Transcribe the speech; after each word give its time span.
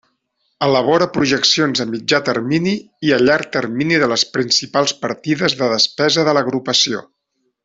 Elabora 0.67 1.07
projeccions 1.17 1.81
a 1.85 1.87
mitjà 1.89 2.21
termini 2.31 2.73
i 3.09 3.13
a 3.17 3.21
llarg 3.27 3.51
termini 3.59 4.01
de 4.05 4.09
les 4.15 4.25
principals 4.39 4.97
partides 5.07 5.59
de 5.61 5.71
despesa 5.79 6.27
de 6.31 6.35
l'agrupació. 6.39 7.05